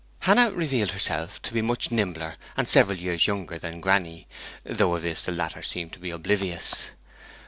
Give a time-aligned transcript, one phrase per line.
[0.21, 4.27] Hannah revealed herself to be much nimbler and several years younger than granny,
[4.63, 6.89] though of this the latter seemed to be oblivious.